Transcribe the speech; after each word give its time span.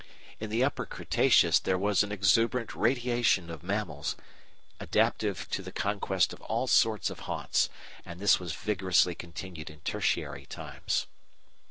In 0.39 0.49
the 0.49 0.63
Upper 0.63 0.87
Cretaceous 0.87 1.59
there 1.59 1.77
was 1.77 2.01
an 2.01 2.11
exuberant 2.11 2.73
"radiation" 2.73 3.51
of 3.51 3.61
mammals, 3.61 4.15
adaptive 4.79 5.47
to 5.51 5.61
the 5.61 5.71
conquest 5.71 6.33
of 6.33 6.41
all 6.41 6.65
sorts 6.65 7.11
of 7.11 7.19
haunts, 7.29 7.69
and 8.03 8.19
this 8.19 8.39
was 8.39 8.53
vigorously 8.55 9.13
continued 9.13 9.69
in 9.69 9.81
Tertiary 9.81 10.47
times. 10.47 11.05